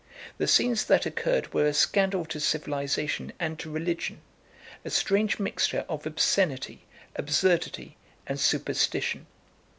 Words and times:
The 0.39 0.47
scenes 0.47 0.85
that 0.85 1.05
occurred 1.05 1.53
were 1.53 1.67
a 1.67 1.75
scandal 1.75 2.25
to 2.25 2.39
civilisation 2.39 3.33
and 3.39 3.59
to 3.59 3.69
religion 3.69 4.21
a 4.83 4.89
strange 4.89 5.37
mixture 5.39 5.85
of 5.87 6.07
obscenity, 6.07 6.85
absurdity, 7.15 7.97
and 8.25 8.39
superstition. 8.39 9.27